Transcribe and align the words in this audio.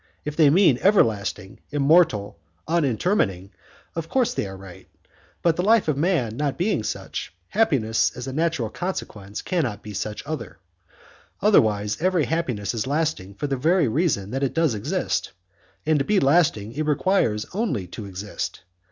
If 0.25 0.35
they 0.35 0.49
mean 0.49 0.79
everlasting, 0.81 1.59
immortal, 1.69 2.39
unintermitting, 2.67 3.51
of 3.93 4.09
course 4.09 4.33
they 4.33 4.47
are 4.47 4.57
right, 4.57 4.87
but 5.43 5.57
the 5.57 5.61
life 5.61 5.87
of 5.87 5.95
man 5.95 6.37
not 6.37 6.57
being 6.57 6.81
such, 6.81 7.31
happiness, 7.49 8.09
as 8.17 8.25
a 8.25 8.33
natural 8.33 8.71
consequence, 8.71 9.43
cannot 9.43 9.83
be 9.83 9.93
such 9.93 10.23
either. 10.27 10.57
Otherwise, 11.39 12.01
every 12.01 12.25
happiness 12.25 12.73
is 12.73 12.87
lasting 12.87 13.35
for 13.35 13.45
the 13.45 13.57
very 13.57 13.87
reason 13.87 14.31
that 14.31 14.41
it 14.41 14.55
does 14.55 14.73
exist, 14.73 15.33
and 15.85 15.99
to 15.99 16.05
be 16.05 16.19
lasting 16.19 16.71
it 16.71 16.87
requires 16.87 17.45
only 17.53 17.85
to 17.89 18.05
exist. 18.05 18.61